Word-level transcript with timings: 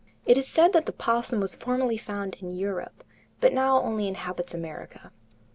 It 0.25 0.35
is 0.35 0.47
said 0.47 0.73
that 0.73 0.87
the 0.87 0.93
opossum 0.93 1.39
was 1.39 1.53
formerly 1.55 1.95
found 1.95 2.33
in 2.41 2.57
Europe, 2.57 3.03
but 3.39 3.53
now 3.53 3.79
only 3.83 4.07
inhabits 4.07 4.51
America. 4.51 5.11